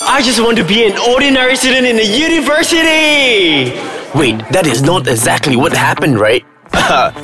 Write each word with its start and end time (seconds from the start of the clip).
I 0.00 0.22
just 0.22 0.40
want 0.40 0.56
to 0.58 0.64
be 0.64 0.86
an 0.86 0.96
ordinary 0.96 1.56
student 1.56 1.86
in 1.86 1.98
a 1.98 2.02
university. 2.02 3.74
Wait, 4.16 4.38
that 4.52 4.64
is 4.66 4.80
not 4.80 5.08
exactly 5.08 5.56
what 5.56 5.72
happened, 5.72 6.20
right? 6.20 6.44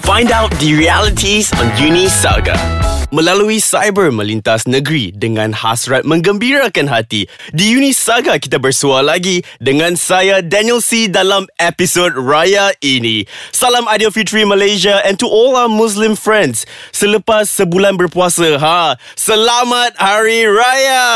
Find 0.02 0.32
out 0.32 0.50
the 0.58 0.74
realities 0.74 1.52
on 1.52 1.80
Uni 1.80 2.08
Saga. 2.08 2.83
Melalui 3.14 3.62
cyber 3.62 4.10
melintas 4.10 4.66
negeri 4.66 5.14
dengan 5.14 5.54
hasrat 5.54 6.02
menggembirakan 6.02 6.90
hati. 6.90 7.30
Di 7.54 7.78
Uni 7.78 7.94
Saga 7.94 8.42
kita 8.42 8.58
bersua 8.58 9.06
lagi 9.06 9.38
dengan 9.62 9.94
saya 9.94 10.42
Daniel 10.42 10.82
C 10.82 11.06
dalam 11.06 11.46
episod 11.62 12.10
raya 12.18 12.74
ini. 12.82 13.22
Salam 13.54 13.86
Aidilfitri 13.86 14.42
Malaysia 14.42 14.98
and 15.06 15.14
to 15.14 15.30
all 15.30 15.54
our 15.54 15.70
Muslim 15.70 16.18
friends. 16.18 16.66
Selepas 16.90 17.46
sebulan 17.54 17.94
berpuasa, 17.94 18.58
ha, 18.58 18.98
selamat 19.14 19.94
Hari 19.94 20.50
Raya. 20.50 21.06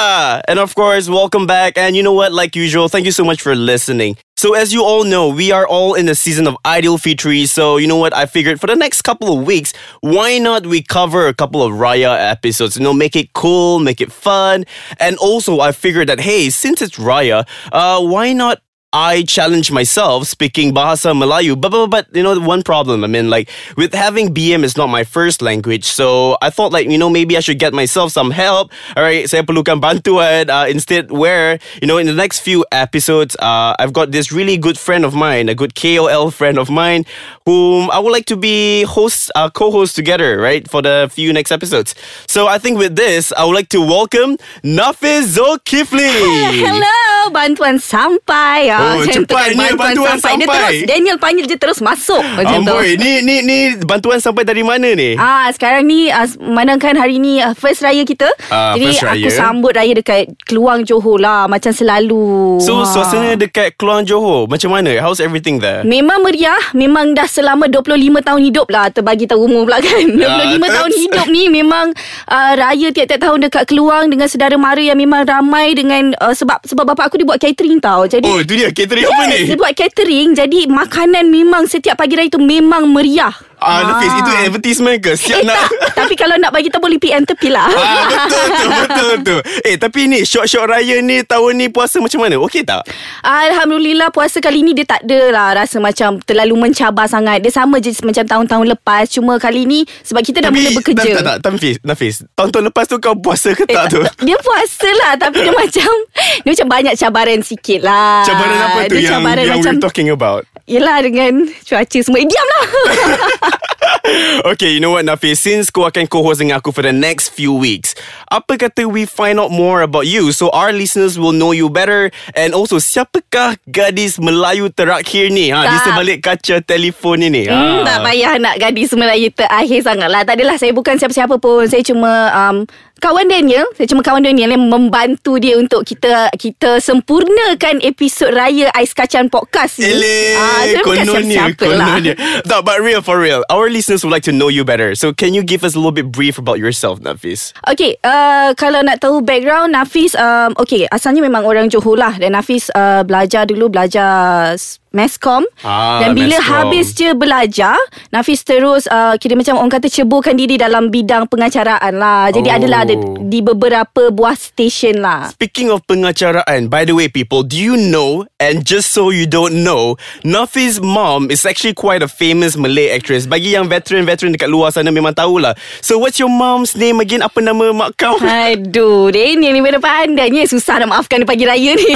And 0.46 0.62
of 0.62 0.78
course, 0.78 1.10
welcome 1.10 1.50
back 1.50 1.74
and 1.74 1.98
you 1.98 2.06
know 2.06 2.14
what 2.14 2.30
like 2.30 2.54
usual, 2.54 2.86
thank 2.86 3.10
you 3.10 3.16
so 3.16 3.26
much 3.26 3.42
for 3.42 3.58
listening. 3.58 4.14
So 4.38 4.54
as 4.54 4.72
you 4.72 4.84
all 4.84 5.02
know, 5.02 5.30
we 5.30 5.50
are 5.50 5.66
all 5.66 5.94
in 5.94 6.06
the 6.06 6.14
season 6.14 6.46
of 6.46 6.56
Ideal 6.64 6.96
Fitri. 6.96 7.44
So 7.46 7.76
you 7.76 7.88
know 7.88 7.96
what? 7.96 8.14
I 8.14 8.24
figured 8.26 8.60
for 8.60 8.68
the 8.68 8.76
next 8.76 9.02
couple 9.02 9.36
of 9.36 9.44
weeks, 9.44 9.72
why 10.00 10.38
not 10.38 10.64
we 10.64 10.80
cover 10.80 11.26
a 11.26 11.34
couple 11.34 11.60
of 11.60 11.72
Raya 11.72 12.16
episodes? 12.30 12.76
You 12.76 12.84
know, 12.84 12.92
make 12.92 13.16
it 13.16 13.32
cool, 13.32 13.80
make 13.80 14.00
it 14.00 14.12
fun, 14.12 14.64
and 15.00 15.16
also 15.16 15.58
I 15.58 15.72
figured 15.72 16.08
that 16.08 16.20
hey, 16.20 16.50
since 16.50 16.80
it's 16.80 16.98
Raya, 16.98 17.48
uh, 17.72 18.00
why 18.00 18.32
not 18.32 18.62
I 18.92 19.22
challenge 19.24 19.70
myself 19.70 20.26
speaking 20.26 20.72
Bahasa 20.72 21.12
Melayu, 21.12 21.60
but, 21.60 21.68
but, 21.68 21.88
but 21.88 22.06
you 22.16 22.22
know, 22.22 22.40
one 22.40 22.62
problem. 22.62 23.04
I 23.04 23.06
mean, 23.06 23.28
like 23.28 23.50
with 23.76 23.92
having 23.92 24.32
BM 24.32 24.64
is 24.64 24.78
not 24.78 24.86
my 24.88 25.04
first 25.04 25.42
language, 25.42 25.84
so 25.84 26.38
I 26.40 26.48
thought 26.48 26.72
like 26.72 26.88
you 26.88 26.96
know 26.96 27.10
maybe 27.10 27.36
I 27.36 27.40
should 27.40 27.58
get 27.58 27.74
myself 27.74 28.12
some 28.12 28.30
help. 28.30 28.72
All 28.96 29.02
right, 29.02 29.28
saya 29.28 29.42
perlukan 29.42 29.82
bantuan. 29.82 30.48
Uh, 30.48 30.64
instead, 30.72 31.12
where 31.12 31.58
you 31.82 31.86
know 31.86 31.98
in 31.98 32.06
the 32.06 32.16
next 32.16 32.40
few 32.40 32.64
episodes, 32.72 33.36
uh, 33.44 33.76
I've 33.78 33.92
got 33.92 34.10
this 34.10 34.32
really 34.32 34.56
good 34.56 34.78
friend 34.78 35.04
of 35.04 35.12
mine, 35.12 35.50
a 35.50 35.54
good 35.54 35.74
KOL 35.74 36.30
friend 36.30 36.56
of 36.56 36.70
mine, 36.70 37.04
whom 37.44 37.90
I 37.90 37.98
would 37.98 38.12
like 38.12 38.24
to 38.32 38.36
be 38.40 38.84
host, 38.84 39.30
uh, 39.36 39.50
co-host 39.50 39.96
together, 39.96 40.40
right, 40.40 40.64
for 40.64 40.80
the 40.80 41.12
few 41.12 41.30
next 41.34 41.52
episodes. 41.52 41.94
So 42.26 42.48
I 42.48 42.56
think 42.56 42.78
with 42.78 42.96
this, 42.96 43.36
I 43.36 43.44
would 43.44 43.54
like 43.54 43.68
to 43.76 43.84
welcome 43.84 44.38
Nafiz 44.64 45.36
Zulkifli. 45.36 46.08
Hello, 46.64 47.07
bantuan 47.48 47.80
sampai. 47.80 48.68
Ah, 48.68 48.76
Oh, 48.90 49.00
tu 49.00 49.24
cepatnya 49.24 49.72
kan, 49.72 49.80
bantuan 49.88 50.14
Dia 50.14 50.22
sampai. 50.22 50.44
terus, 50.44 50.76
Daniel 50.84 51.16
panggil 51.16 51.44
je 51.44 51.56
terus 51.56 51.80
masuk. 51.80 52.20
Macam 52.20 52.60
tu. 52.60 52.68
Amboi, 52.68 52.94
ni 52.94 53.20
ni 53.20 53.40
ni 53.40 53.56
bantuan 53.80 54.18
sampai 54.18 54.44
dari 54.44 54.60
mana 54.60 54.92
ni? 54.92 55.16
Ah 55.16 55.48
sekarang 55.48 55.84
ni 55.84 56.08
uh, 56.08 56.28
memandangkan 56.38 56.92
hari 56.94 57.16
ni 57.16 57.40
uh, 57.40 57.52
first 57.52 57.80
raya 57.80 58.04
kita. 58.04 58.28
Ah, 58.48 58.74
Jadi 58.74 58.84
first 58.86 59.02
raya. 59.02 59.16
aku 59.18 59.28
sambut 59.30 59.72
raya 59.72 59.92
dekat 59.92 60.28
Keluang 60.44 60.84
Johor 60.84 61.16
lah 61.16 61.46
macam 61.46 61.72
selalu. 61.72 62.60
So 62.60 62.78
Ah. 62.78 62.86
suasana 62.86 63.34
dekat 63.34 63.74
Keluang 63.74 64.04
Johor 64.04 64.46
Macam 64.46 64.70
mana? 64.70 64.92
How's 64.98 65.18
everything 65.18 65.58
there? 65.58 65.82
Memang 65.82 66.20
meriah 66.20 66.58
Memang 66.72 67.12
dah 67.12 67.26
selama 67.26 67.66
25 67.66 67.94
tahun 68.18 68.40
hidup 68.44 68.66
lah 68.66 68.88
Terbagi 68.88 69.24
tahu 69.24 69.44
umur 69.44 69.64
pula 69.64 69.78
kan 69.80 70.04
25 70.04 70.20
Ah, 70.20 70.70
tahun 70.72 70.92
hidup 70.92 71.26
ni 71.28 71.46
Memang 71.48 71.90
uh, 72.26 72.52
Raya 72.54 72.88
tiap-tiap 72.88 73.20
tahun 73.20 73.38
dekat 73.42 73.64
Keluang 73.66 74.08
Dengan 74.08 74.26
saudara 74.26 74.54
mara 74.54 74.78
yang 74.78 74.96
memang 74.96 75.22
ramai 75.22 75.72
Dengan 75.72 76.12
uh, 76.16 76.30
Sebab 76.30 76.64
sebab 76.64 76.84
bapak 76.86 77.08
aku 77.08 77.16
dia 77.16 77.26
buat 77.26 77.37
catering 77.38 77.80
tau. 77.80 78.04
Jadi 78.04 78.26
Oh 78.28 78.42
itu 78.42 78.52
dia. 78.58 78.68
Catering 78.74 79.06
apa 79.06 79.22
ni? 79.30 79.40
Dia 79.48 79.56
buat 79.56 79.74
catering. 79.74 80.28
Jadi 80.36 80.68
makanan 80.68 81.30
memang 81.30 81.64
Setiap 81.64 81.96
pagi 81.96 82.18
raya 82.18 82.28
tu 82.28 82.42
Memang 82.42 82.90
meriah 82.90 83.32
Ah, 83.58 83.82
Nafis, 83.82 84.12
itu 84.14 84.30
advertisement 84.30 84.98
ke? 84.98 85.12
Siap 85.14 85.38
Eh 85.38 85.44
nak 85.44 85.58
tak 85.58 85.70
Tapi 85.98 86.14
kalau 86.14 86.38
nak 86.38 86.50
bagi 86.50 86.70
tahu 86.70 86.86
Boleh 86.86 86.96
PM 86.96 87.26
tepi 87.26 87.50
lah 87.50 87.66
Ah, 87.68 88.06
betul 88.06 88.46
tu, 88.48 88.66
betul 88.86 89.12
tu. 89.22 89.36
Eh, 89.66 89.74
tapi 89.74 90.06
ni, 90.06 90.22
short-short 90.22 90.70
raya 90.70 91.02
ni, 91.02 91.22
tahun 91.22 91.52
ni 91.54 91.66
puasa 91.68 91.98
macam 91.98 92.22
mana? 92.22 92.38
Okey 92.38 92.62
tak? 92.62 92.86
Alhamdulillah 93.22 94.08
puasa 94.08 94.38
kali 94.38 94.62
ni 94.62 94.72
dia 94.72 94.86
tak 94.86 95.02
ada 95.04 95.20
lah 95.30 95.48
rasa 95.58 95.78
macam 95.78 96.22
terlalu 96.22 96.54
mencabar 96.56 97.10
sangat. 97.10 97.42
Dia 97.42 97.50
sama 97.50 97.78
je 97.78 97.90
macam 98.00 98.24
tahun-tahun 98.24 98.66
lepas. 98.78 99.10
Cuma 99.10 99.36
kali 99.36 99.66
ni 99.66 99.80
sebab 100.02 100.22
kita 100.22 100.38
dah 100.38 100.50
mula 100.50 100.70
bekerja. 100.72 101.18
Tak, 101.18 101.22
tak, 101.22 101.36
tak. 101.42 101.50
Nafis, 101.50 101.76
Nafis. 101.82 102.14
Tahun-tahun 102.34 102.64
lepas 102.70 102.84
tu 102.86 102.96
kau 102.98 103.14
puasa 103.18 103.52
ke 103.52 103.66
Eh, 103.66 103.74
tak 103.74 103.90
tu? 103.90 104.00
Dia 104.22 104.36
puasa 104.40 104.88
lah 104.94 105.12
Tapi 105.18 105.44
dia 105.44 105.52
macam 105.62 105.92
Dia 106.40 106.50
macam 106.54 106.68
banyak 106.68 106.94
cabaran 106.96 107.38
sikit 107.42 107.80
lah 107.82 108.24
Cabaran 108.24 108.58
apa 108.58 108.78
tu 108.86 108.96
dia 108.96 109.10
yang, 109.10 109.12
cabaran 109.20 109.44
yang 109.44 109.58
macam 109.60 109.74
we're 109.76 109.84
talking 109.84 110.08
about? 110.08 110.42
Yelah 110.68 111.00
dengan 111.00 111.48
cuaca 111.64 111.98
semua 112.04 112.20
eh, 112.20 112.28
Diam 112.28 112.44
lah 112.44 112.64
okay, 114.52 114.72
you 114.72 114.80
know 114.80 114.92
what, 114.92 115.04
Nafis? 115.04 115.40
Since 115.40 115.72
kau 115.72 115.88
akan 115.88 116.08
co-host 116.08 116.40
dengan 116.44 116.60
aku 116.60 116.72
for 116.72 116.84
the 116.84 116.92
next 116.92 117.32
few 117.32 117.52
weeks, 117.52 117.96
apa 118.28 118.60
kata 118.60 118.84
we 118.88 119.08
find 119.08 119.40
out 119.40 119.48
more 119.48 119.80
about 119.80 120.04
you 120.04 120.32
so 120.32 120.52
our 120.52 120.72
listeners 120.72 121.16
will 121.16 121.32
know 121.32 121.52
you 121.52 121.72
better 121.72 122.12
and 122.36 122.52
also 122.52 122.76
siapakah 122.76 123.56
gadis 123.68 124.20
Melayu 124.20 124.68
terakhir 124.72 125.32
ni 125.32 125.48
ha, 125.52 125.64
di 125.64 125.76
Tak. 125.80 125.84
sebalik 125.88 126.18
kaca 126.20 126.56
telefon 126.64 127.24
ini? 127.24 127.48
Hmm, 127.48 127.84
tak 127.84 127.98
payah 128.04 128.32
nak 128.36 128.54
gadis 128.60 128.92
Melayu 128.92 129.28
terakhir 129.32 129.80
sangat 129.84 130.08
lah. 130.08 130.22
Tak 130.24 130.36
adalah 130.36 130.56
saya 130.60 130.72
bukan 130.76 131.00
siapa-siapa 131.00 131.40
pun. 131.40 131.64
Saya 131.64 131.80
cuma 131.84 132.32
um, 132.32 132.56
kawan 132.98 133.26
Daniel. 133.26 133.64
Saya 133.74 133.86
cuma 133.88 134.02
kawan 134.02 134.22
Daniel 134.22 134.52
yang 134.52 134.64
membantu 134.66 135.38
dia 135.38 135.56
untuk 135.56 135.82
kita 135.82 136.30
kita 136.34 136.78
sempurnakan 136.78 137.80
episod 137.82 138.30
Raya 138.30 138.68
Ais 138.74 138.92
Kacang 138.92 139.26
Podcast 139.26 139.78
ni. 139.78 139.88
Eleh, 139.88 140.34
Ah, 140.34 140.62
saya 140.66 140.82
bukan 140.82 141.06
kononnya, 141.06 141.44
kononnya. 141.54 142.14
Tak, 142.44 142.60
but 142.62 142.78
real 142.82 143.00
for 143.00 143.18
real. 143.18 143.42
Our 143.48 143.70
listeners 143.70 144.02
would 144.02 144.12
like 144.12 144.26
to 144.26 144.34
know 144.34 144.50
you 144.50 144.62
better. 144.62 144.92
So 144.94 145.10
can 145.10 145.32
you 145.32 145.42
give 145.42 145.62
us 145.62 145.74
a 145.74 145.80
little 145.80 145.94
bit 145.94 146.10
brief 146.10 146.36
about 146.36 146.58
yourself, 146.58 146.98
Nafis? 147.00 147.54
Okay, 147.64 147.96
uh, 148.02 148.52
kalau 148.54 148.82
nak 148.82 149.00
tahu 149.00 149.22
background 149.22 149.72
Nafis, 149.72 150.12
um, 150.14 150.52
okay, 150.58 150.84
asalnya 150.90 151.22
memang 151.22 151.46
orang 151.46 151.70
Johor 151.70 151.96
lah. 151.96 152.14
Dan 152.18 152.34
Nafis 152.34 152.68
uh, 152.74 153.06
belajar 153.06 153.46
dulu, 153.46 153.70
belajar 153.70 154.54
Meskom 154.90 155.44
Ah, 155.60 156.00
Dan 156.00 156.12
bila 156.12 156.34
Meskom. 156.34 156.48
habis 156.50 156.86
je 156.90 157.12
belajar 157.12 157.76
Nafis 158.08 158.40
terus 158.40 158.86
uh, 158.86 159.14
Kira 159.14 159.34
macam 159.34 159.56
orang 159.56 159.70
kata 159.70 159.86
Ceburkan 159.86 160.32
diri 160.32 160.54
dalam 160.54 160.88
bidang 160.88 161.26
pengacaraan 161.26 161.92
lah 161.92 162.28
Jadi 162.28 162.46
Oh. 162.46 162.56
adalah 162.56 162.78
ada 162.82 162.94
Di 163.20 163.40
beberapa 163.40 164.08
buah 164.08 164.32
stesen 164.32 164.98
lah 164.98 165.28
Speaking 165.30 165.68
of 165.68 165.84
pengacaraan, 165.84 166.66
by 166.66 166.82
the 166.82 166.92
way, 166.92 167.06
people, 167.06 167.42
do 167.42 167.54
you 167.54 167.76
know? 167.76 168.24
And 168.38 168.62
just 168.62 168.90
so 168.90 169.08
you 169.08 169.24
don't 169.24 169.60
know, 169.60 169.94
Nafis' 170.22 170.78
mom 170.78 171.28
is 171.28 171.42
actually 171.42 171.74
quite 171.74 172.00
a 172.00 172.08
famous 172.08 172.54
Malay 172.54 172.88
actress. 172.88 173.24
Bagi 173.24 173.52
yang 173.52 173.66
veteran-veteran 173.66 174.32
dekat 174.32 174.46
luar 174.46 174.70
sana 174.70 174.88
memang 174.88 175.12
tahulah. 175.12 175.52
So 175.78 175.96
what's 175.96 176.16
your 176.16 176.30
mom's 176.30 176.72
name 176.72 176.98
again? 176.98 177.20
Apa 177.20 177.38
nama 177.38 177.70
mak 177.70 177.94
kau? 177.94 178.16
Aduh 178.18 179.10
Daniel 179.10 179.52
ni 179.52 179.60
mana 179.60 179.76
pandainya 179.76 180.44
Susah 180.44 180.78
nak 180.78 180.90
maafkan 180.90 181.18
dia 181.18 181.26
pagi 181.26 181.44
raya 181.44 181.72
ni 181.72 181.90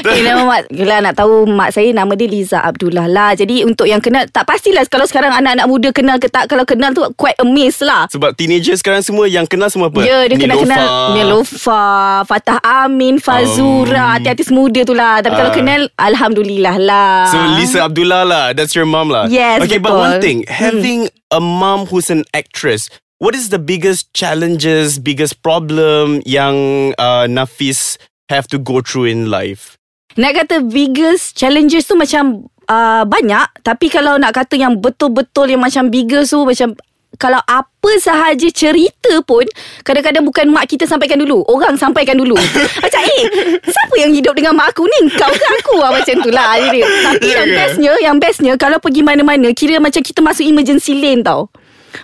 okay, 0.00 0.20
Nama 0.26 0.42
mak 0.42 0.60
Yelah 0.68 0.98
nak 1.02 1.14
tahu 1.14 1.44
Mak 1.52 1.70
saya 1.70 1.88
nama 1.90 2.12
dia 2.12 2.24
Liza 2.24 2.58
Abdullah 2.58 3.04
lah 3.04 3.32
Jadi 3.32 3.62
untuk 3.62 3.84
yang 3.84 3.98
kenal 3.98 4.24
Tak 4.26 4.42
pastilah 4.42 4.82
Kalau 4.84 5.04
sekarang 5.04 5.30
anak-anak 5.30 5.64
muda 5.64 5.88
kenal 5.90 6.16
ke 6.16 6.26
tak 6.26 6.46
Kalau 6.46 6.62
kenal 6.62 6.90
tu 6.90 7.04
Quite 7.12 7.36
amazed 7.38 7.80
lah 7.80 8.08
Sebab 8.08 8.32
teenager 8.32 8.72
sekarang 8.74 9.00
semua 9.00 9.24
yang 9.24 9.44
kenal 9.44 9.68
semua 9.68 9.86
apa? 9.86 10.00
Ya 10.00 10.24
dia 10.24 10.34
Nilofa. 10.34 10.42
kenal-kenal 10.64 10.84
Nilofa 11.12 11.82
Fatah 12.24 12.58
Amin 12.60 13.16
Fazura 13.16 14.16
Hati-hati 14.16 14.42
semuda 14.42 14.80
tu 14.82 14.92
lah 14.92 15.20
Tapi 15.20 15.34
kalau 15.34 15.48
Ah. 15.48 15.54
kenal 15.54 15.80
Alhamdulillah 15.96 16.76
lah 16.76 17.28
So 17.28 17.38
Lisa 17.54 17.84
Abdullah 17.84 18.22
lah 18.22 18.44
That's 18.52 18.72
your 18.72 18.84
mom 18.84 19.08
lah 19.08 19.26
Yes, 19.26 19.60
Okay 19.60 19.76
but 19.76 19.90
betul. 19.90 19.98
Hmm. 19.98 20.06
one 20.08 20.16
thing 20.18 20.38
Having 20.46 21.00
a 21.28 21.38
mom 21.38 21.84
who's 21.86 22.08
an 22.08 22.24
actress 22.32 22.88
What 23.18 23.34
is 23.34 23.48
the 23.48 23.58
biggest 23.58 24.10
challenges 24.12 24.96
Biggest 24.96 25.40
problem 25.40 26.22
Yang 26.22 26.56
uh, 26.96 27.26
Nafis 27.26 27.98
Have 28.28 28.48
to 28.48 28.56
go 28.56 28.80
through 28.80 29.06
in 29.06 29.28
life 29.28 29.76
Nak 30.18 30.32
kata 30.44 30.56
biggest 30.66 31.32
challenges 31.36 31.88
tu 31.88 31.96
macam 31.96 32.44
uh, 32.68 33.04
banyak. 33.08 33.46
Tapi 33.64 33.86
kalau 33.88 34.20
nak 34.20 34.36
kata 34.36 34.60
yang 34.60 34.76
betul-betul 34.76 35.48
yang 35.48 35.62
macam 35.62 35.88
biggest 35.88 36.36
tu 36.36 36.42
Macam 36.44 36.76
kalau 37.20 37.44
apa 37.44 37.90
sahaja 38.00 38.48
cerita 38.48 39.20
pun 39.28 39.44
Kadang-kadang 39.84 40.24
bukan 40.24 40.48
mak 40.48 40.64
kita 40.64 40.88
sampaikan 40.88 41.20
dulu 41.20 41.44
Orang 41.44 41.76
sampaikan 41.76 42.16
dulu. 42.16 42.32
Macam 42.84 43.00
eh 43.04 43.24
Siapa 43.60 43.94
yang 44.00 44.16
hidup 44.16 44.32
dengan 44.32 44.56
mak 44.56 44.72
aku 44.72 44.88
ni? 44.88 45.12
Kau 45.12 45.28
ke 45.28 45.46
aku? 45.60 45.76
Lah 45.76 45.92
Macam 45.92 46.16
tu 46.24 46.32
lah 46.32 46.56
Jadi, 46.56 46.80
Tapi 46.80 47.28
Ya 47.28 47.44
yang 47.44 47.48
ke? 47.48 47.56
bestnya 47.60 47.92
Yang 48.00 48.16
bestnya 48.16 48.52
Kalau 48.56 48.80
pergi 48.80 49.04
mana-mana 49.04 49.52
Kira 49.52 49.76
macam 49.76 50.00
kita 50.00 50.24
masuk 50.24 50.48
emergency 50.48 50.96
lane 50.96 51.20
tau 51.20 51.52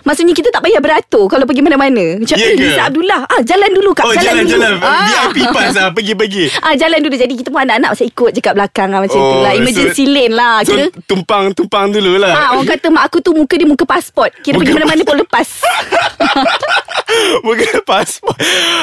Maksudnya 0.01 0.31
kita 0.31 0.49
tak 0.49 0.61
payah 0.61 0.77
beratur 0.77 1.25
Kalau 1.25 1.43
pergi 1.43 1.59
mana-mana. 1.59 2.17
Macam 2.17 2.35
Ya 2.35 2.45
eh 2.45 2.53
ke? 2.53 2.63
Lisa 2.63 2.81
Abdullah 2.85 3.21
ah, 3.23 3.41
Jalan 3.41 3.69
dulu 3.71 3.89
kak 3.91 4.03
Oh 4.03 4.11
Jalan 4.11 4.43
jalan-jalan 4.45 4.71
dulu. 4.73 4.85
Ah. 4.85 5.07
VIP 5.27 5.37
pass 5.49 5.71
lah 5.73 5.89
Pergi-pergi. 5.91 6.45
Ah 6.65 6.73
jalan 6.73 6.99
dulu. 6.99 7.15
Jadi 7.15 7.33
kita 7.35 7.49
pun 7.49 7.61
anak-anak 7.61 7.89
Macam 7.91 8.05
ikut 8.05 8.29
je 8.31 8.39
kat 8.39 8.53
belakang 8.53 8.89
lah 8.89 8.99
Macam 9.01 9.17
Oh, 9.17 9.25
tu 9.25 9.37
lah. 9.41 9.51
Emergency 9.53 10.03
so- 10.03 10.11
lane 10.11 10.33
lah 10.33 10.53
So 10.61 10.73
tumpang-tumpang 11.05 11.89
dulu 11.89 12.17
lah. 12.17 12.31
Ah, 12.31 12.47
orang 12.53 12.69
kata 12.69 12.87
mak 12.89 13.03
aku 13.05 13.19
tu 13.19 13.31
muka 13.31 13.53
dia 13.53 13.65
muka 13.65 13.83
pasport. 13.83 14.29
Kira 14.39 14.55
Muka 14.55 14.65
pergi 14.65 14.75
mana-mana 14.75 15.01
pun 15.03 15.17
lepas. 15.17 15.47
Bukan 17.41 17.81
pasport. 17.83 18.37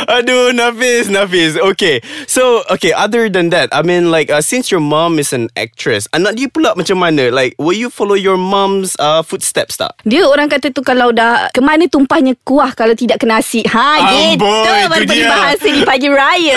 Aduh 0.08 0.50
Nafis 0.50 1.06
Nafis. 1.06 1.54
Okay. 1.56 2.00
So 2.26 2.64
okay 2.68 2.90
Other 2.90 3.28
than 3.28 3.50
that 3.50 3.68
I 3.70 3.82
mean 3.82 4.08
like 4.08 4.28
uh, 4.28 4.40
Since 4.40 4.70
your 4.70 4.80
mom 4.80 5.18
is 5.18 5.30
an 5.30 5.46
actress 5.54 6.08
Anak 6.10 6.34
dia 6.34 6.48
pula 6.48 6.72
macam 6.72 6.96
mana? 6.96 7.28
Like 7.28 7.54
Will 7.56 7.76
you 7.76 7.88
follow 7.88 8.16
your 8.16 8.36
mom's 8.36 8.96
uh, 8.96 9.20
Footsteps 9.20 9.76
tak? 9.76 9.94
Dia 10.02 10.24
orang 10.24 10.48
kata 10.48 10.70
tu 10.70 10.80
kalau 10.80 10.95
kalau 10.96 11.12
dah 11.12 11.52
ke 11.52 11.60
mana 11.60 11.84
tumpahnya 11.92 12.32
kuah 12.40 12.72
kalau 12.72 12.96
tidak 12.96 13.20
ke 13.20 13.28
nasi. 13.28 13.60
Ha 13.68 14.00
Amboi, 14.00 14.32
gitu 14.32 14.72
baru 14.88 15.04
dia. 15.04 15.28
bahasa 15.28 15.68
di 15.68 15.84
pagi 15.84 16.08
raya. 16.08 16.56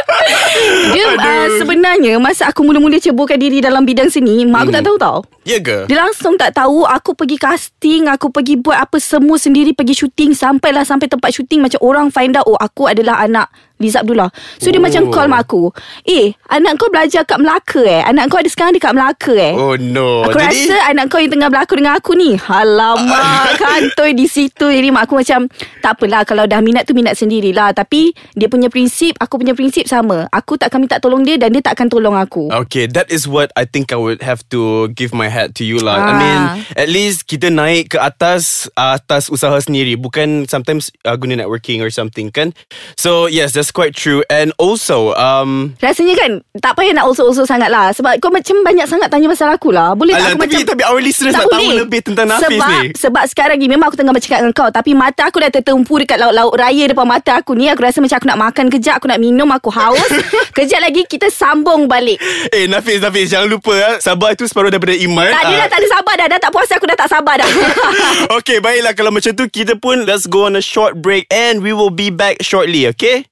dia 0.92 1.04
uh, 1.16 1.48
sebenarnya 1.56 2.20
masa 2.20 2.52
aku 2.52 2.60
mula-mula 2.68 3.00
ceburkan 3.00 3.40
diri 3.40 3.64
dalam 3.64 3.88
bidang 3.88 4.12
seni, 4.12 4.44
mak 4.44 4.68
aku 4.68 4.70
tak 4.76 4.84
tahu 4.84 4.96
tau. 5.00 5.18
Ya 5.48 5.56
ke? 5.56 5.88
Dia 5.88 6.04
langsung 6.04 6.36
tak 6.36 6.52
tahu 6.52 6.84
Aku 6.84 7.16
pergi 7.16 7.40
casting 7.40 8.12
Aku 8.12 8.28
pergi 8.28 8.60
buat 8.60 8.76
apa 8.76 9.00
Semua 9.00 9.40
sendiri 9.40 9.72
Pergi 9.72 10.04
syuting 10.04 10.36
Sampailah 10.36 10.84
sampai 10.84 11.08
tempat 11.08 11.32
syuting 11.32 11.64
Macam 11.64 11.80
orang 11.80 12.12
find 12.12 12.36
out 12.36 12.44
Oh 12.44 12.60
aku 12.60 12.92
adalah 12.92 13.24
anak 13.24 13.48
Liza 13.80 14.00
Abdullah 14.00 14.28
So 14.56 14.68
dia 14.68 14.76
Oh. 14.76 14.84
macam 14.84 15.08
call 15.08 15.26
mak 15.26 15.44
aku 15.44 15.72
Eh 16.04 16.36
anak 16.46 16.76
kau 16.76 16.88
belajar 16.88 17.24
kat 17.24 17.36
Melaka 17.36 17.80
eh 17.80 18.02
Anak 18.02 18.28
kau 18.28 18.36
ada 18.36 18.46
sekarang 18.46 18.72
dekat 18.72 18.92
Melaka 18.92 19.32
eh 19.32 19.52
Oh 19.52 19.74
no. 19.74 20.22
Aku 20.22 20.36
Jadi 20.36 20.68
rasa 20.68 20.76
anak 20.86 21.08
kau 21.08 21.16
yang 21.16 21.28
tengah 21.30 21.48
berlakon 21.48 21.76
dengan 21.78 21.94
aku 21.94 22.12
ni 22.12 22.36
Alamak 22.36 23.56
Kantoi 23.60 24.12
di 24.12 24.26
situ 24.26 24.68
Jadi 24.68 24.88
mak 24.88 25.04
aku 25.04 25.16
macam 25.16 25.48
Tak 25.80 25.96
apalah 25.96 26.22
Kalau 26.22 26.44
dah 26.44 26.60
minat 26.60 26.84
tu 26.84 26.92
minat 26.92 27.14
sendirilah 27.14 27.72
Tapi 27.72 28.12
Dia 28.32 28.46
punya 28.46 28.68
prinsip 28.68 29.16
Aku 29.16 29.36
punya 29.36 29.52
prinsip 29.52 29.84
sama 29.84 30.28
Aku 30.28 30.54
tak 30.54 30.68
akan 30.68 30.84
minta 30.84 30.98
tolong 30.98 31.22
dia 31.22 31.36
Dan 31.36 31.50
dia 31.50 31.62
tak 31.62 31.74
akan 31.74 31.88
tolong 31.88 32.14
aku 32.14 32.52
Okay, 32.52 32.84
that 32.86 33.08
is 33.08 33.24
what 33.24 33.48
I 33.54 33.64
think 33.64 33.88
I 33.88 33.96
would 33.96 34.20
have 34.20 34.44
to 34.50 34.60
give 34.90 35.10
my 35.10 35.26
hat 35.26 35.54
to 35.56 35.62
you 35.62 35.78
lah. 35.78 35.96
I 35.96 36.02
Ah. 36.02 36.16
mean, 36.16 36.40
at 36.74 36.88
least 36.88 37.24
kita 37.24 37.48
naik 37.48 37.94
ke 37.94 37.98
atas 37.98 38.66
atas 38.74 39.26
usaha 39.26 39.54
sendiri, 39.56 39.94
bukan 39.94 40.44
sometimes 40.44 40.90
uh, 41.02 41.14
guna 41.14 41.38
networking 41.38 41.78
or 41.78 41.88
something 41.88 42.28
kan. 42.28 42.50
So 42.94 43.24
yes, 43.24 43.54
that's 43.54 43.69
quite 43.70 43.94
true. 43.94 44.20
And 44.30 44.52
also, 44.58 45.14
um, 45.14 45.74
Rasanya 45.78 46.14
kan 46.18 46.30
Tak 46.58 46.76
payah 46.76 46.92
nak 46.94 47.06
also-also 47.06 47.46
sangat 47.46 47.70
lah 47.70 47.90
Sebab 47.94 48.18
kau 48.18 48.28
macam 48.28 48.60
banyak 48.62 48.86
sangat 48.86 49.08
Tanya 49.10 49.26
pasal 49.30 49.48
aku 49.50 49.70
lah. 49.72 49.94
Boleh 49.94 50.14
tak 50.14 50.22
alah, 50.22 50.30
aku 50.34 50.42
tapi 50.42 50.54
macam 50.56 50.68
tapi 50.70 50.82
our 50.86 51.00
listeners 51.00 51.34
tak 51.34 51.46
nak 51.46 51.52
tahu 51.54 51.70
lebih 51.78 52.00
tentang 52.04 52.26
Nafis 52.28 52.46
sebab, 52.46 52.68
ni. 52.68 52.78
Sebab 52.94 53.24
sekarang 53.30 53.56
ni 53.58 53.66
Memang 53.66 53.86
aku 53.90 53.98
tengah 53.98 54.14
bercakap 54.14 54.38
dengan 54.42 54.54
kau. 54.54 54.68
Tapi 54.70 54.90
mata 54.94 55.22
aku 55.26 55.38
dah 55.40 55.50
tertempu 55.50 55.94
Dekat 56.02 56.18
laut-laut 56.18 56.54
raya 56.54 56.84
Depan 56.90 57.06
mata 57.06 57.32
aku 57.38 57.54
ni. 57.54 57.70
Aku 57.70 57.80
rasa 57.82 57.98
macam 58.02 58.16
aku 58.18 58.28
nak 58.28 58.40
makan 58.40 58.66
kejap 58.70 58.94
Aku 58.98 59.06
nak 59.06 59.20
minum 59.22 59.48
Aku 59.50 59.70
haus. 59.70 60.10
Kejap 60.56 60.82
lagi 60.82 61.06
kita 61.06 61.30
sambung 61.30 61.86
balik. 61.86 62.18
Eh, 62.52 62.66
Nafis, 62.66 63.00
Nafis, 63.00 63.30
jangan 63.32 63.48
lupa 63.48 63.72
ah, 63.80 63.96
sabar 64.02 64.34
itu 64.34 64.44
separuh 64.44 64.68
daripada 64.68 64.92
iman. 64.92 65.30
Tak 65.30 65.44
dia 65.46 65.56
Ah, 65.56 65.58
dah 65.64 65.68
tak 65.70 65.78
ada 65.80 65.88
sabar 65.88 66.14
dah. 66.18 66.26
Dah 66.26 66.38
tak 66.42 66.50
puas 66.52 66.68
aku 66.68 66.86
dah 66.90 66.98
tak 66.98 67.08
sabar 67.08 67.34
dah. 67.40 67.48
Okay, 68.40 68.58
baiklah. 68.60 68.92
Kalau 68.92 69.10
macam 69.14 69.32
tu 69.32 69.46
kita 69.48 69.78
pun 69.78 70.04
let's 70.04 70.26
go 70.26 70.44
on 70.44 70.58
a 70.58 70.62
short 70.62 70.98
break 71.00 71.24
and 71.32 71.62
we 71.64 71.72
will 71.72 71.92
be 71.92 72.10
back 72.12 72.42
shortly, 72.44 72.84
okay? 72.90 73.24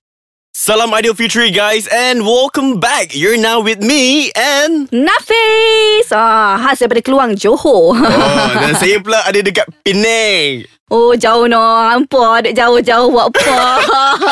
Salam 0.58 0.90
Ideal 0.90 1.14
Future 1.14 1.46
guys 1.55 1.87
and 1.87 2.26
welcome 2.26 2.82
back. 2.82 3.14
You're 3.14 3.38
now 3.38 3.62
with 3.62 3.78
me 3.78 4.34
and 4.34 4.90
Nafis 4.90 6.10
ah, 6.10 6.58
Khas 6.58 6.82
daripada 6.82 6.99
Keluang 6.99 7.38
Johor 7.38 7.94
Oh, 7.94 8.50
dan 8.58 8.75
saya 8.82 8.99
pula 8.99 9.22
ada 9.22 9.38
dekat 9.38 9.70
Penang. 9.87 10.66
Oh 10.90 11.14
jauh 11.14 11.46
no 11.46 11.62
Ampun 11.62 12.43
Dek 12.43 12.58
jauh-jauh 12.58 13.06
Buat 13.06 13.38
apa 13.38 13.55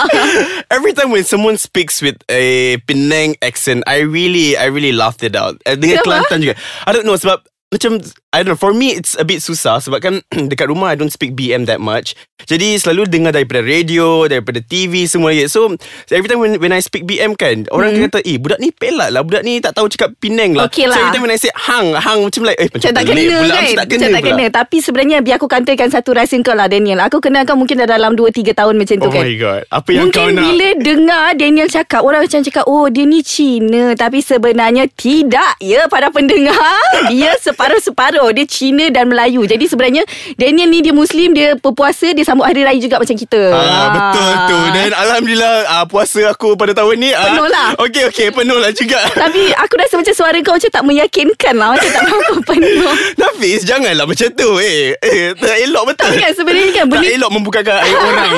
Every 0.75 0.91
time 0.99 1.15
when 1.15 1.23
someone 1.23 1.63
speaks 1.63 2.03
with 2.03 2.19
a 2.27 2.75
Penang 2.91 3.39
accent, 3.39 3.87
I 3.87 4.03
really, 4.03 4.59
I 4.59 4.67
really 4.67 4.91
laughed 4.91 5.23
it 5.23 5.39
out. 5.39 5.63
Eh, 5.63 5.79
Dengan 5.79 6.03
Kenapa? 6.03 6.27
Kelantan 6.27 6.39
juga. 6.43 6.55
I 6.59 6.91
don't 6.91 7.07
know 7.07 7.15
sebab 7.15 7.47
macam 7.67 7.99
I 8.31 8.45
don't 8.45 8.53
know 8.53 8.59
for 8.59 8.71
me 8.71 8.95
it's 8.95 9.17
a 9.17 9.25
bit 9.25 9.41
susah 9.41 9.81
sebab 9.81 9.99
kan 9.99 10.15
dekat 10.53 10.71
rumah 10.71 10.93
I 10.93 10.97
don't 10.97 11.11
speak 11.11 11.35
BM 11.35 11.67
that 11.67 11.81
much. 11.81 12.15
Jadi 12.47 12.77
selalu 12.77 13.09
dengar 13.09 13.33
daripada 13.33 13.59
radio, 13.59 14.29
daripada 14.29 14.61
TV 14.61 15.09
semua 15.09 15.33
lagi. 15.33 15.49
So 15.49 15.73
every 16.13 16.29
time 16.29 16.39
when 16.39 16.61
when 16.61 16.71
I 16.71 16.79
speak 16.79 17.03
BM 17.03 17.33
kan, 17.33 17.65
orang 17.73 17.97
mm. 17.97 18.07
kata, 18.07 18.21
"Eh, 18.23 18.37
budak 18.37 18.61
ni 18.61 18.71
pelat 18.71 19.09
lah. 19.09 19.25
Budak 19.25 19.41
ni 19.41 19.59
tak 19.59 19.73
tahu 19.73 19.89
cakap 19.89 20.13
Penang 20.21 20.53
lah." 20.53 20.69
Okey 20.69 20.85
So 20.85 20.95
lah. 20.95 21.01
every 21.01 21.13
time 21.17 21.25
when 21.25 21.35
I 21.35 21.41
say 21.41 21.51
hang, 21.51 21.97
hang 21.97 22.21
macam 22.23 22.43
like 22.45 22.61
eh 22.61 22.69
macam 22.69 22.87
Macam 22.87 22.93
tak 22.93 23.05
kena 23.09 23.23
pula. 23.25 23.41
kan 23.49 23.57
Macam 23.57 23.75
tak 23.75 23.87
kena 23.89 23.97
Macam 23.97 24.13
tak 24.13 24.23
pula. 24.23 24.31
kena 24.31 24.45
Tapi 24.53 24.77
sebenarnya 24.79 25.19
Biar 25.25 25.37
aku 25.41 25.49
kantaikan 25.49 25.89
satu 25.89 26.11
rahsia 26.13 26.39
kau 26.45 26.55
lah 26.55 26.69
Daniel 26.69 27.01
Aku 27.03 27.19
kenal 27.19 27.43
kau 27.43 27.57
mungkin 27.57 27.83
dah 27.83 27.89
dalam 27.89 28.13
2-3 28.15 28.53
tahun 28.53 28.75
macam 28.77 28.97
tu 29.01 29.09
Oh 29.09 29.13
kan 29.13 29.23
my 29.25 29.35
god. 29.41 29.63
Apa 29.73 29.89
yang 29.91 30.07
Mungkin 30.07 30.21
kau 30.21 30.29
nak? 30.31 30.45
bila 30.45 30.69
dengar 30.77 31.25
Daniel 31.35 31.69
cakap 31.73 32.01
Orang 32.05 32.21
macam 32.23 32.41
cakap 32.45 32.65
Oh 32.69 32.87
dia 32.87 33.09
ni 33.09 33.25
Cina 33.25 33.97
Tapi 33.97 34.21
sebenarnya 34.21 34.85
Tidak 34.87 35.53
ya 35.59 35.89
Para 35.89 36.13
pendengar 36.13 36.77
Dia 37.09 37.33
separuh-separuh 37.57 38.29
Dia 38.31 38.45
Cina 38.45 38.93
dan 38.93 39.09
Melayu. 39.09 39.43
Jadi 39.43 39.65
sebenarnya 39.65 40.05
Daniel 40.37 40.69
ni 40.69 40.85
dia 40.85 40.93
Muslim 40.93 41.33
Dia 41.33 41.57
berpuasa 41.57 42.13
Dia 42.13 42.21
sambut 42.23 42.45
hari 42.45 42.61
raya 42.61 42.77
juga 42.77 43.01
macam 43.01 43.17
kita. 43.17 43.41
Ah, 43.49 43.89
betul 43.89 44.33
tu. 44.47 44.59
Dan 44.71 44.89
Alhamdulillah 44.93 45.55
ah, 45.73 45.85
Puasa 45.89 46.29
aku 46.29 46.53
pada 46.55 46.77
tahun 46.77 47.01
ni 47.01 47.11
ah, 47.11 47.33
Penuh 47.33 47.49
lah. 47.49 47.69
Okey 47.81 48.05
okey 48.07 48.29
Penuh 48.31 48.61
lah 48.61 48.69
juga. 48.71 49.01
Tapi 49.25 49.57
aku 49.57 49.75
rasa 49.75 49.97
macam 49.97 50.15
suara 50.15 50.37
kau 50.41 50.53
Macam 50.53 50.69
tak 50.69 50.85
meyakinkan 50.85 51.55
lah. 51.57 51.69
Macam 51.73 51.89
tak 51.89 52.03
berapa 52.05 52.35
penuh. 52.45 52.95
Nafis 53.23 53.65
janganlah 53.65 54.05
macam 54.05 54.29
tu 54.31 54.51
Eh, 54.61 54.93
eh 54.95 55.33
tak 55.33 55.57
elok 55.63 55.85
betul. 55.89 56.13
Tapi 56.13 56.17
kan 56.21 56.33
sebenarnya 56.37 56.71
kan 56.75 56.85
Tak 56.93 56.93
benda- 56.93 57.15
elok 57.17 57.31
membukakan 57.33 57.75
air 57.79 57.97
orang. 57.97 58.33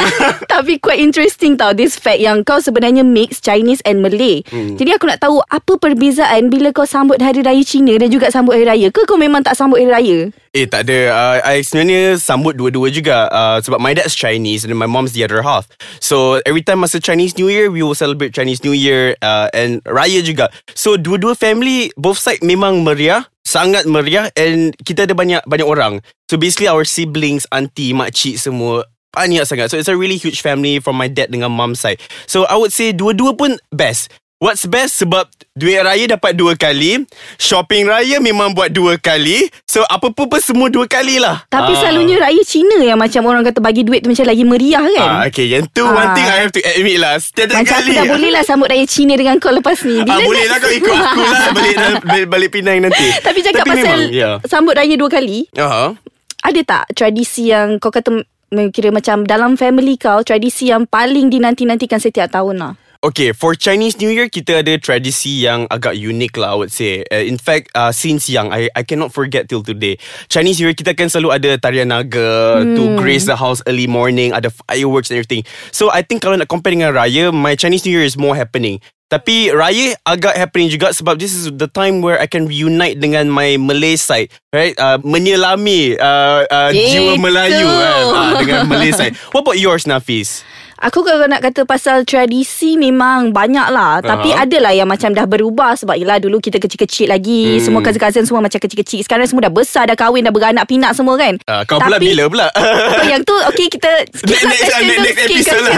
Tapi 0.46 0.72
quite 0.78 1.00
interesting 1.00 1.58
tau 1.58 1.74
This 1.74 1.98
fact 1.98 2.18
yang 2.18 2.46
kau 2.46 2.62
sebenarnya 2.62 3.02
mix 3.02 3.42
Chinese 3.42 3.82
and 3.82 3.98
Malay. 3.98 4.46
Hmm. 4.46 4.76
Jadi 4.76 4.94
aku 4.94 5.04
nak 5.04 5.18
tahu 5.18 5.40
Apa 5.42 5.74
perbezaan 5.74 6.48
Bila 6.48 6.70
kau 6.70 6.84
sambut 6.84 7.18
Hari 7.18 7.40
Raya 7.40 7.64
Cina 7.64 7.96
Dan 7.96 8.08
juga 8.08 8.28
sambut 8.28 8.54
Hari 8.54 8.66
Raya 8.66 8.88
Ke 8.90 9.07
kau 9.08 9.16
memang 9.16 9.40
tak 9.40 9.56
sambut 9.56 9.80
Hari 9.80 9.88
Raya? 9.88 10.18
Eh 10.52 10.68
tak 10.68 10.84
ada. 10.84 10.98
Uh, 11.08 11.36
I 11.40 11.64
sebenarnya 11.64 12.20
sambut 12.20 12.52
dua-dua 12.60 12.92
juga. 12.92 13.24
Uh, 13.32 13.56
Sebab 13.64 13.80
my 13.80 13.96
dad's 13.96 14.12
Chinese 14.12 14.68
And 14.68 14.76
my 14.76 14.84
mom's 14.84 15.16
the 15.16 15.24
other 15.24 15.40
half. 15.40 15.64
So 16.04 16.44
every 16.44 16.60
time 16.60 16.84
masa 16.84 17.00
Chinese 17.00 17.40
New 17.40 17.48
Year 17.48 17.72
We 17.72 17.80
will 17.80 17.96
celebrate 17.96 18.36
Chinese 18.36 18.60
New 18.60 18.76
Year 18.76 19.16
uh, 19.24 19.48
And 19.56 19.80
Raya 19.88 20.20
juga. 20.20 20.52
So 20.76 21.00
dua-dua 21.00 21.32
family 21.32 21.88
Both 21.96 22.20
side 22.20 22.44
memang 22.44 22.84
meriah 22.84 23.24
Sangat 23.48 23.88
meriah 23.88 24.28
And 24.36 24.76
kita 24.84 25.08
ada 25.08 25.16
banyak 25.16 25.40
banyak 25.48 25.64
orang. 25.64 26.04
So 26.28 26.36
basically 26.36 26.68
our 26.68 26.84
siblings 26.84 27.48
Auntie, 27.48 27.96
makcik 27.96 28.36
semua 28.36 28.84
Banyak 29.16 29.48
sangat. 29.48 29.72
So 29.72 29.80
it's 29.80 29.88
a 29.88 29.96
really 29.96 30.20
huge 30.20 30.44
family 30.44 30.84
From 30.84 31.00
my 31.00 31.08
dad 31.08 31.32
dengan 31.32 31.48
mom 31.56 31.72
side. 31.72 31.96
So 32.28 32.44
I 32.44 32.60
would 32.60 32.76
say 32.76 32.92
Dua-dua 32.92 33.32
pun 33.40 33.56
best 33.72 34.12
What's 34.38 34.62
best 34.64 35.02
sebab 35.02 35.26
duit 35.52 35.82
raya 35.82 36.06
dapat 36.08 36.30
dua 36.32 36.54
kali, 36.54 37.02
shopping 37.34 37.82
raya 37.82 38.22
memang 38.22 38.54
buat 38.54 38.70
dua 38.70 38.94
kali. 38.94 39.50
So 39.66 39.82
apa-apa 39.82 40.30
pun 40.30 40.38
semua 40.38 40.70
dua 40.70 40.86
kali 40.86 41.18
lah. 41.18 41.42
Tapi 41.44 41.74
Ah. 41.74 41.78
selalunya 41.80 42.16
Raya 42.18 42.38
Cina 42.40 42.78
Yang 42.78 42.98
macam 42.98 43.22
orang 43.26 43.42
kata 43.42 43.58
Bagi 43.58 43.82
duit 43.82 44.00
tu 44.00 44.08
macam 44.08 44.24
lagi 44.24 44.42
meriah 44.42 44.78
kan 44.80 45.08
Ah, 45.12 45.22
okay, 45.24 45.46
yang 45.48 45.66
tu 45.66 45.82
Ah. 45.82 45.90
one 45.92 46.10
thing 46.12 46.22
I 46.24 46.38
have 46.40 46.50
to 46.50 46.62
admit 46.62 46.98
lah. 46.98 47.18
Setiap 47.18 47.50
Macam 47.52 47.66
kali. 47.76 47.90
aku 47.90 47.98
dah 47.98 48.06
boleh 48.08 48.30
lah 48.30 48.42
Sambut 48.42 48.66
Raya 48.68 48.86
Cina 48.86 49.12
Dengan 49.12 49.36
kau 49.36 49.50
lepas 49.50 49.74
ni 49.82 49.98
Ah, 50.00 50.18
boleh 50.18 50.38
nak- 50.40 50.48
lah 50.48 50.58
kau 50.60 50.70
ikut 50.72 50.94
aku 50.94 51.20
lah 51.20 51.50
balik 51.56 51.74
balik, 52.00 52.26
balik 52.28 52.50
Penang 52.52 52.78
nanti. 52.80 53.06
Tapi 53.26 53.38
cakap 53.40 53.60
Tapi 53.60 53.70
pasal 53.72 53.82
memang, 53.98 54.00
yeah. 54.12 54.34
Sambut 54.44 54.72
Raya 54.72 54.94
dua 54.94 55.10
kali 55.10 55.50
Aha. 55.52 55.98
Ada 56.40 56.60
tak 56.62 56.84
tradisi 56.94 57.50
yang 57.50 57.76
Kau 57.76 57.90
kata 57.90 58.22
Kira 58.70 58.88
macam 58.88 59.22
Dalam 59.22 59.58
family 59.58 59.94
kau 59.94 60.22
Tradisi 60.22 60.70
yang 60.70 60.86
paling 60.86 61.26
dinanti-nantikan 61.26 61.98
Setiap 61.98 62.30
tahun 62.30 62.56
lah 62.56 62.72
Okay, 62.98 63.30
for 63.30 63.54
Chinese 63.54 63.94
New 64.02 64.10
Year 64.10 64.26
kita 64.26 64.58
ada 64.58 64.74
tradisi 64.74 65.46
yang 65.46 65.70
agak 65.70 65.94
unik 65.94 66.34
lah 66.34 66.50
I 66.50 66.56
would 66.58 66.74
say. 66.74 67.06
Uh, 67.06 67.22
in 67.22 67.38
fact, 67.38 67.70
uh, 67.78 67.94
since 67.94 68.26
young 68.26 68.50
I 68.50 68.66
I 68.74 68.82
cannot 68.82 69.14
forget 69.14 69.46
till 69.46 69.62
today. 69.62 70.02
Chinese 70.26 70.58
New 70.58 70.66
Year 70.66 70.74
kita 70.74 70.98
kan 70.98 71.06
selalu 71.06 71.38
ada 71.38 71.50
tarian 71.62 71.94
naga 71.94 72.58
hmm. 72.58 72.74
to 72.74 72.98
grace 72.98 73.22
the 73.22 73.38
house 73.38 73.62
early 73.70 73.86
morning, 73.86 74.34
ada 74.34 74.50
fireworks 74.50 75.14
and 75.14 75.22
everything. 75.22 75.46
So 75.70 75.94
I 75.94 76.02
think 76.02 76.26
kalau 76.26 76.42
nak 76.42 76.50
compare 76.50 76.74
dengan 76.74 76.90
raya, 76.90 77.30
my 77.30 77.54
Chinese 77.54 77.86
New 77.86 77.94
Year 77.94 78.02
is 78.02 78.18
more 78.18 78.34
happening. 78.34 78.82
Tapi 79.06 79.54
raya 79.54 79.94
agak 80.02 80.34
happening 80.34 80.66
juga 80.66 80.90
sebab 80.90 81.22
this 81.22 81.38
is 81.38 81.54
the 81.54 81.70
time 81.70 82.02
where 82.02 82.18
I 82.18 82.26
can 82.26 82.50
reunite 82.50 82.98
dengan 82.98 83.30
my 83.30 83.62
Malay 83.62 83.94
side, 83.94 84.34
right? 84.50 84.74
Uh, 84.74 84.98
menyelami 85.06 85.94
uh, 86.02 86.42
uh, 86.50 86.74
jiwa 86.74 87.14
Itu. 87.14 87.22
Melayu 87.22 87.62
kan, 87.62 88.02
uh, 88.10 88.32
dengan 88.42 88.60
Malay 88.66 88.90
side. 88.98 89.14
What 89.30 89.46
about 89.46 89.62
yours, 89.62 89.86
Nafis? 89.86 90.42
Aku 90.80 91.02
kalau 91.02 91.26
nak 91.26 91.42
kata 91.42 91.62
pasal 91.62 92.02
tradisi 92.02 92.74
memang 92.74 93.30
banyak 93.30 93.68
lah. 93.68 93.98
Uh-huh. 93.98 94.08
Tapi 94.08 94.30
adalah 94.30 94.70
yang 94.70 94.86
macam 94.86 95.10
dah 95.10 95.24
berubah. 95.24 95.74
Sebab 95.74 95.94
yelah 95.94 96.16
dulu 96.16 96.38
kita 96.38 96.56
kecil-kecil 96.56 97.08
lagi. 97.08 97.56
Hmm. 97.56 97.60
Semua 97.60 97.80
cousin-cousin 97.80 98.22
semua 98.22 98.38
macam 98.40 98.56
kecil-kecil. 98.56 99.02
Sekarang 99.02 99.26
semua 99.26 99.42
dah 99.42 99.52
besar, 99.52 99.84
dah 99.84 99.94
kahwin, 99.94 100.22
dah 100.22 100.30
beranak 100.30 100.64
pinak 100.64 100.92
semua 100.92 101.14
kan. 101.14 101.34
Uh, 101.42 101.62
kau 101.64 101.78
pula 101.78 101.98
Tapi- 101.98 102.06
bila 102.08 102.24
pula? 102.26 102.46
Yang 103.10 103.22
tu 103.24 103.34
okay 103.44 103.66
kita 103.68 103.90
skip 104.12 104.38
Next- 104.38 104.46
next- 104.46 104.70
next 104.70 105.18
skip 105.18 105.26
episode 105.26 105.28
question 105.28 105.60
lah. 105.60 105.76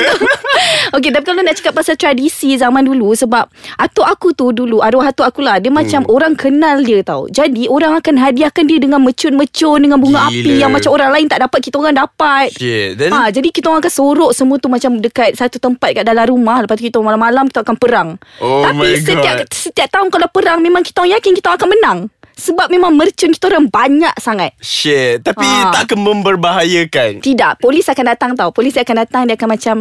okay 0.96 1.10
tapi 1.10 1.24
kalau 1.24 1.40
nak 1.40 1.54
cakap 1.54 1.72
pasal 1.72 1.94
tradisi 1.94 2.54
zaman 2.54 2.82
dulu 2.82 3.12
sebab 3.12 3.48
atuk 3.76 4.04
aku 4.04 4.32
tu 4.32 4.50
dulu 4.50 4.80
arwah 4.80 5.08
atuk 5.08 5.24
aku 5.24 5.40
lah 5.40 5.56
dia 5.56 5.70
macam 5.70 6.00
Hmm. 6.00 6.08
orang 6.08 6.32
kenal 6.32 6.80
dia 6.80 7.00
tau 7.00 7.26
jadi 7.26 7.66
orang 7.66 7.92
akan 7.94 8.14
hadiahkan 8.16 8.64
dia 8.64 8.78
dengan 8.78 9.00
mecun-mecun 9.00 9.78
dengan 9.78 9.98
bunga 9.98 10.26
Gila. 10.26 10.32
api 10.32 10.52
yang 10.56 10.70
macam 10.70 10.90
orang 10.90 11.10
lain 11.10 11.26
tak 11.26 11.40
dapat 11.40 11.60
kita 11.60 11.76
orang 11.76 11.94
dapat 11.94 12.46
Shit, 12.50 12.96
then 12.96 13.10
Ha, 13.10 13.28
jadi 13.28 13.48
kita 13.48 13.68
orang 13.68 13.80
akan 13.80 13.92
sorok 13.92 14.30
semua 14.32 14.56
tu 14.56 14.66
macam 14.66 14.89
dekat 14.98 15.38
satu 15.38 15.62
tempat 15.62 15.94
kat 15.94 16.02
dalam 16.02 16.26
rumah. 16.26 16.58
Lepas 16.58 16.74
tu 16.74 16.90
kita 16.90 16.98
malam-malam 16.98 17.46
kita 17.46 17.62
akan 17.62 17.76
perang. 17.78 18.08
Oh 18.42 18.66
Tapi 18.66 18.82
my 18.82 18.98
setiap 18.98 19.36
God. 19.46 19.48
setiap 19.54 19.88
tahun 19.94 20.10
kalau 20.10 20.26
perang 20.26 20.58
memang 20.58 20.82
kita 20.82 21.06
yakin 21.06 21.38
kita 21.38 21.54
akan 21.54 21.68
menang. 21.70 21.98
Sebab 22.40 22.72
memang 22.72 22.96
mercun 22.96 23.36
kita 23.36 23.52
orang 23.52 23.68
banyak 23.68 24.16
sangat. 24.16 24.56
Shit 24.64 25.20
Tapi 25.28 25.44
Ah. 25.44 25.76
tak 25.76 25.92
akan 25.92 25.98
memberbahayakan 26.00 27.20
Tidak, 27.20 27.60
polis 27.60 27.84
akan 27.84 28.16
datang 28.16 28.30
tau. 28.32 28.48
Polis 28.48 28.80
akan 28.80 28.96
datang 29.04 29.28
dia 29.28 29.36
akan 29.36 29.50
macam 29.50 29.76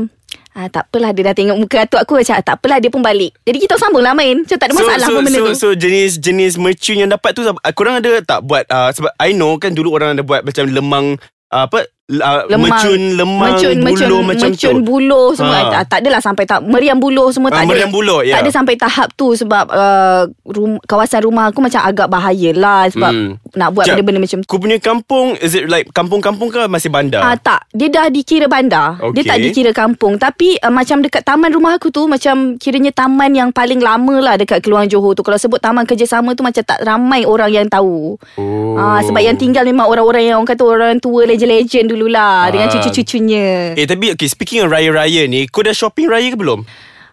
Ah, 0.49 0.65
tak 0.67 0.91
apalah 0.91 1.13
dia 1.15 1.23
dah 1.29 1.35
tengok 1.37 1.55
muka 1.55 1.77
atuk 1.87 2.01
aku 2.03 2.19
macam 2.19 2.35
ah, 2.35 2.43
tak 2.43 2.59
apalah 2.59 2.83
dia 2.83 2.91
pun 2.91 2.99
balik. 2.99 3.31
Jadi 3.47 3.63
kita 3.63 3.79
sambung 3.79 4.03
lah 4.03 4.11
main. 4.11 4.43
Macam 4.43 4.57
tak 4.59 4.67
ada 4.67 4.75
masalah 4.75 5.07
so, 5.07 5.13
pun 5.15 5.21
benda 5.23 5.39
so, 5.39 5.45
tu. 5.45 5.53
so 5.55 5.67
jenis-jenis 5.71 6.53
mercun 6.59 6.97
yang 6.99 7.09
dapat 7.09 7.31
tu 7.31 7.47
uh, 7.47 7.53
Korang 7.71 8.01
ada 8.03 8.19
tak 8.25 8.43
buat 8.43 8.67
uh, 8.67 8.89
Sebab 8.91 9.13
I 9.23 9.31
know 9.31 9.55
kan 9.55 9.71
dulu 9.71 9.95
orang 9.95 10.17
ada 10.17 10.25
buat 10.25 10.43
Macam 10.43 10.67
lemang 10.67 11.15
apa 11.49 11.85
uh, 12.11 12.41
Lemang. 12.45 12.69
mecun 12.73 13.01
lemang 13.15 13.51
Mecun, 13.53 13.75
buluh 13.75 13.85
mecun, 13.85 14.21
macam 14.25 14.49
mecun 14.49 14.73
tu. 14.73 14.81
buluh 14.81 15.27
semua 15.33 15.57
Ha. 15.59 15.69
tak, 15.71 15.83
tak 15.87 15.97
adalah 16.01 16.19
sampai 16.19 16.43
tak 16.43 16.59
meriam 16.61 16.97
buluh 16.97 17.29
semua 17.29 17.49
Ah, 17.49 17.55
tak 17.55 17.61
ada 17.61 17.69
meriam 17.69 17.89
buluh, 17.89 18.19
ya. 18.21 18.33
tak 18.33 18.41
ada 18.41 18.51
sampai 18.51 18.75
tahap 18.75 19.07
tu 19.13 19.33
sebab 19.33 19.65
uh, 19.67 20.21
rum, 20.45 20.81
kawasan 20.83 21.21
rumah 21.21 21.47
aku 21.47 21.59
macam 21.59 21.81
agak 21.81 22.07
bahaya 22.07 22.49
lah 22.51 22.87
sebab 22.87 23.11
Hmm. 23.11 23.35
nak 23.53 23.69
buat 23.71 23.83
Jap, 23.83 23.95
benda-benda 23.95 24.21
macam 24.21 24.39
tu 24.39 24.47
Kau 24.47 24.57
punya 24.57 24.77
kampung 24.77 25.33
Is 25.37 25.51
it 25.51 25.65
like 25.65 25.89
Kampung-kampung 25.89 26.47
ke 26.47 26.65
Masih 26.65 26.87
bandar 26.87 27.19
Ah 27.19 27.35
tak, 27.35 27.65
dia 27.71 27.87
dah 27.87 28.07
dikira 28.07 28.45
bandar. 28.45 28.95
Okey. 29.01 29.11
Dia 29.11 29.23
tak 29.25 29.37
dikira 29.39 29.71
kampung. 29.71 30.15
Tapi 30.15 30.55
uh, 30.57 30.69
macam 30.69 31.01
dekat 31.01 31.21
taman 31.21 31.49
rumah 31.49 31.73
aku 31.73 31.89
tu 31.89 32.05
macam 32.05 32.55
kiranya 32.55 32.89
taman 32.89 33.31
yang 33.31 33.49
paling 33.49 33.77
lama 33.79 34.15
lah 34.19 34.35
dekat 34.35 34.59
Keluang 34.59 34.87
Johor 34.87 35.11
tu. 35.11 35.21
Kalau 35.21 35.35
sebut 35.35 35.57
taman 35.57 35.83
kerjasama 35.83 36.31
tu 36.31 36.41
macam 36.41 36.61
tak 36.61 36.79
ramai 36.79 37.23
orang 37.23 37.51
yang 37.51 37.67
tahu. 37.67 38.15
Oh. 38.35 38.75
Ah 38.75 39.01
sebab 39.01 39.19
yang 39.19 39.35
tinggal 39.35 39.63
memang 39.63 39.85
orang-orang 39.85 40.23
yang 40.23 40.37
orang 40.37 40.47
kata 40.47 40.63
orang 40.63 40.97
tua 40.97 41.25
legend-legend 41.25 41.91
dululah 41.99 42.47
Ah. 42.47 42.49
dengan 42.49 42.71
cucu-cucunya. 42.71 43.75
Eh 43.75 43.83
tapi 43.83 44.15
okay, 44.15 44.31
Speaking 44.31 44.63
of 44.63 44.71
raya-raya 44.71 45.27
ni 45.27 45.51
Kau 45.51 45.59
dah 45.59 45.75
shopping 45.75 46.07
raya 46.07 46.31
ke 46.31 46.39
belum? 46.39 46.63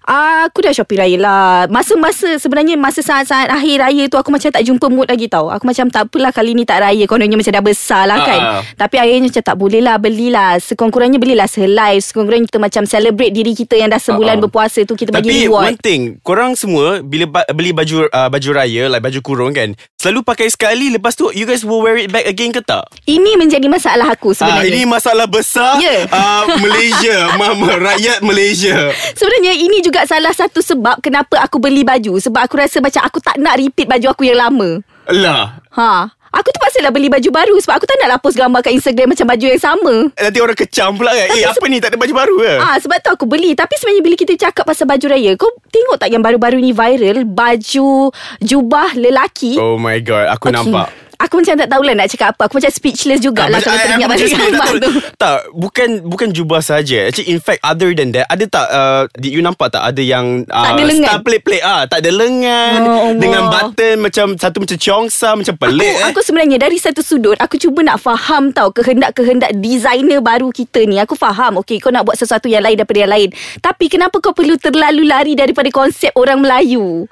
Ah, 0.07 0.47
aku 0.47 0.63
dah 0.63 0.71
shopping 0.71 0.97
raya 0.97 1.19
lah. 1.19 1.51
Masa-masa 1.67 2.39
sebenarnya 2.39 2.75
masa 2.75 3.03
saat-saat 3.03 3.47
akhir 3.49 3.77
raya 3.81 4.07
tu 4.07 4.15
aku 4.15 4.31
macam 4.31 4.49
tak 4.49 4.63
jumpa 4.63 4.87
mood 4.87 5.05
lagi 5.05 5.27
tau. 5.27 5.51
Aku 5.51 5.67
macam 5.67 5.87
tak 5.87 6.07
apalah 6.07 6.31
kali 6.31 6.55
ni 6.55 6.63
tak 6.63 6.79
raya. 6.81 7.05
Kononnya 7.05 7.35
macam 7.35 7.51
dah 7.51 7.61
besar 7.61 8.07
lah 8.07 8.23
kan. 8.23 8.41
Ah. 8.41 8.61
Tapi 8.77 8.97
akhirnya 8.97 9.27
macam 9.27 9.43
tak 9.43 9.57
boleh 9.57 9.81
lah 9.81 9.97
belilah. 9.97 10.57
Sekurang-kurangnya 10.57 11.19
belilah 11.19 11.45
sehelai. 11.45 11.99
Sekurang-kurangnya 11.99 12.47
kita 12.47 12.61
macam 12.61 12.83
celebrate 12.85 13.33
diri 13.33 13.53
kita 13.53 13.75
yang 13.75 13.89
dah 13.89 13.99
sebulan 13.99 14.39
ah. 14.39 14.43
berpuasa 14.43 14.83
tu 14.83 14.95
kita 14.95 15.11
bagi 15.11 15.27
Tapi 15.27 15.39
reward. 15.43 15.65
one 15.67 15.79
thing 15.79 16.03
Korang 16.21 16.55
semua 16.55 17.03
Bila 17.03 17.27
ba- 17.27 17.49
beli 17.49 17.71
baju 17.71 18.07
uh, 18.07 18.29
Baju 18.29 18.49
raya 18.53 18.87
Like 18.87 19.03
baju 19.03 19.19
kurung 19.21 19.53
kan 19.53 19.75
Selalu 19.97 20.23
pakai 20.23 20.47
sekali 20.47 20.89
Lepas 20.89 21.13
tu 21.13 21.29
You 21.31 21.45
guys 21.45 21.61
will 21.61 21.81
wear 21.81 21.97
it 21.97 22.09
back 22.09 22.25
again 22.25 22.51
ke 22.51 22.61
tak? 22.61 22.87
Ini 23.05 23.35
menjadi 23.35 23.67
masalah 23.67 24.07
aku 24.09 24.31
sebenarnya. 24.33 24.69
ini 24.69 24.83
masalah 24.85 25.27
besar 25.27 25.79
Ya. 25.79 26.07
ah, 26.09 26.47
Malaysia 26.57 27.17
Mama 27.41 27.75
Rakyat 27.75 28.21
Malaysia 28.21 28.91
Sebenarnya 29.13 29.53
ini 29.53 29.81
juga 29.81 29.96
salah 30.05 30.37
satu 30.37 30.61
sebab 30.61 31.01
kenapa 31.01 31.41
aku 31.41 31.57
beli 31.57 31.81
baju. 31.81 32.21
Sebab 32.21 32.45
aku 32.45 32.61
rasa 32.61 32.85
macam 32.85 33.01
aku 33.01 33.25
tak 33.25 33.41
nak 33.41 33.57
repeat 33.57 33.89
baju 33.89 34.13
aku 34.13 34.29
yang 34.29 34.37
lama. 34.37 34.85
Lah 35.09 35.65
Ha. 35.73 36.13
Aku 36.37 36.53
terpaksa 36.53 36.85
lah 36.85 36.93
beli 36.93 37.09
baju 37.09 37.33
baru 37.33 37.57
sebab 37.65 37.81
aku 37.81 37.89
tak 37.89 37.97
nak 37.97 38.09
lah 38.13 38.19
post 38.21 38.37
gambar 38.37 38.61
kat 38.61 38.77
Instagram 38.77 39.17
macam 39.17 39.25
baju 39.25 39.47
yang 39.49 39.63
sama. 39.63 39.95
Nanti 40.13 40.39
orang 40.45 40.59
kecam 40.59 40.93
pula 40.93 41.09
kan 41.09 41.33
Eh 41.33 41.49
apa 41.49 41.65
ni 41.65 41.81
tak 41.81 41.95
ada 41.95 41.97
baju 41.97 42.13
baru 42.13 42.37
ke? 42.45 42.53
Ah 42.61 42.77
sebab 42.77 42.99
tu 43.01 43.09
aku 43.09 43.25
beli 43.25 43.57
Tapi 43.57 43.73
sebenarnya 43.81 44.03
bila 44.05 44.17
kita 44.21 44.35
cakap 44.37 44.69
pasal 44.69 44.85
baju 44.85 45.07
raya 45.09 45.33
Kau 45.41 45.49
tengok 45.73 45.97
tak 45.97 46.13
yang 46.13 46.21
baru-baru 46.21 46.61
ni 46.61 46.77
viral 46.77 47.25
Baju 47.25 48.13
jubah 48.45 48.93
lelaki 48.93 49.57
Oh 49.57 49.81
my 49.81 49.97
god 50.05 50.29
Aku 50.37 50.53
Okey. 50.53 50.57
nampak 50.61 50.89
Aku 51.19 51.41
macam 51.41 51.55
tak 51.55 51.67
tahulah 51.67 51.95
nak 51.95 52.07
cakap 52.07 52.29
apa 52.31 52.43
Aku 52.45 52.57
macam 52.57 52.69
speechless 52.69 53.19
jugalah 53.19 53.57
Ah, 53.57 53.63
Kalau 53.63 53.79
teringat 53.79 54.05
I- 54.05 54.13
balik 54.13 54.29
gambar 54.29 54.53
tak, 54.53 54.75
tu 54.77 54.91
tak, 55.17 55.37
bukan 55.51 55.89
bukan 56.05 56.29
jubah 56.31 56.61
saja. 56.61 57.09
Actually, 57.09 57.31
in 57.31 57.39
fact, 57.39 57.61
other 57.61 57.91
than 57.91 58.11
that, 58.11 58.27
ada 58.27 58.45
tak? 58.45 58.67
Uh, 58.69 59.03
did 59.15 59.31
you 59.31 59.41
nampak 59.41 59.71
tak? 59.71 59.83
Ada 59.83 59.99
yang 59.99 60.45
uh, 60.45 60.63
Tak 60.63 60.71
ada 60.73 60.85
lengan. 60.85 61.09
star 61.09 61.19
plate 61.21 61.43
plate 61.43 61.65
ah, 61.65 61.83
tak 61.85 61.99
ada 61.99 62.11
lengan 62.11 62.79
Oh, 62.79 62.93
Allah. 63.07 63.17
dengan 63.17 63.43
button 63.49 63.97
macam 63.99 64.27
satu 64.35 64.57
macam 64.59 64.77
ciongsa 64.77 65.29
macam 65.33 65.55
pelik. 65.55 65.89
Aku, 65.91 66.01
eh. 66.01 66.09
aku 66.09 66.21
sebenarnya 66.23 66.59
dari 66.59 66.77
satu 66.77 67.01
sudut 67.01 67.37
Aku 67.37 67.57
cuba 67.57 67.81
nak 67.81 67.97
faham 67.97 68.51
tau 68.51 68.69
Kehendak-kehendak 68.71 69.57
designer 69.57 70.21
baru 70.21 70.49
kita 70.49 70.83
ni 70.83 70.97
Aku 70.97 71.15
faham 71.15 71.59
Okay 71.59 71.77
kau 71.77 71.89
nak 71.89 72.03
buat 72.03 72.15
sesuatu 72.15 72.47
yang 72.47 72.61
lain 72.61 72.77
daripada 72.77 72.99
yang 72.99 73.11
lain 73.11 73.29
Tapi 73.59 73.87
kenapa 73.87 74.19
kau 74.19 74.31
perlu 74.31 74.57
terlalu 74.57 75.05
lari 75.05 75.33
Daripada 75.33 75.69
konsep 75.69 76.13
orang 76.13 76.39
Melayu 76.39 77.09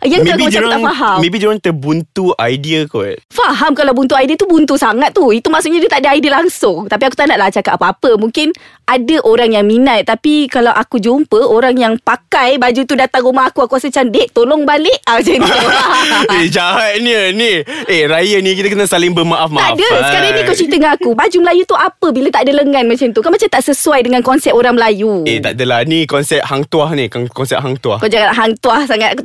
Yang 0.00 0.20
kau 0.24 0.38
macam 0.38 0.62
tak 0.64 0.80
faham. 0.84 1.16
maybe 1.18 1.36
diorang 1.36 1.58
terbuntu 1.58 2.30
idea 2.38 2.86
kot. 2.86 3.18
Faham 3.28 3.74
kalau 3.74 3.90
buntu 3.90 4.14
idea 4.14 4.34
tu 4.34 4.46
buntu 4.46 4.74
sangat 4.74 5.10
tu. 5.10 5.28
Itu 5.28 5.48
maksudnya 5.48 5.78
dia 5.78 5.90
tak 5.90 6.00
ada 6.00 6.14
idea 6.14 6.38
langsung. 6.38 6.86
Tapi 6.86 7.02
aku 7.02 7.14
tak 7.14 7.26
nak 7.26 7.36
lah 7.36 7.50
cakap 7.50 7.74
apa-apa. 7.74 8.14
Mungkin 8.14 8.54
ada 8.84 9.16
orang 9.22 9.52
yang 9.52 9.66
minat. 9.66 10.06
Tapi 10.06 10.46
kalau 10.46 10.70
aku 10.70 10.96
jumpa 10.96 11.40
Orang 11.40 11.74
yang 11.74 11.98
pakai 11.98 12.56
baju 12.56 12.80
tu 12.82 12.94
datang 12.94 13.20
rumah 13.20 13.46
aku 13.46 13.60
Aku 13.60 13.74
rasa 13.74 13.88
macam 13.88 14.06
Dek 14.08 14.30
tolong 14.30 14.62
balik. 14.62 14.96
Ah, 15.02 15.18
Macam 15.18 15.34
tu 15.34 15.54
eh 16.34 16.46
jahatnya 16.46 17.18
ni. 17.32 17.52
Eh 17.86 18.06
raya 18.06 18.38
ni 18.38 18.54
kita 18.54 18.70
kena 18.70 18.86
saling 18.86 19.10
Tak 19.10 19.18
bermaaf-maafan. 19.18 19.74
ada. 19.74 19.88
Sekarang 20.04 20.30
ni 20.30 20.40
kau 20.42 20.54
cerita 20.54 20.74
dengan 20.74 20.92
aku 20.94 21.10
Baju 21.12 21.36
Melayu 21.40 21.62
tu 21.64 21.74
apa? 21.74 22.06
Bila 22.08 22.28
tak 22.30 22.46
ada 22.46 22.52
lengan 22.54 22.84
macam 22.86 23.08
tu. 23.10 23.18
Kan 23.18 23.30
macam 23.30 23.48
tak 23.48 23.62
sesuai 23.64 24.00
Dengan 24.00 24.22
konsep 24.22 24.54
orang 24.54 24.78
Melayu. 24.78 25.26
Eh 25.26 25.42
tak 25.42 25.58
adalah. 25.58 25.82
Ni 25.82 26.04
konsep 26.04 26.38
hang 26.40 26.62
tuah 26.64 26.90
ni, 26.92 27.08
kon- 27.08 27.26
konsep 27.28 27.58
hang 27.58 27.74
tuah. 27.76 27.98
Kau 27.98 28.06
jangan 28.06 28.30
hang 28.30 28.52
tuah 28.56 28.82
sangat. 28.84 29.18
Aku 29.18 29.24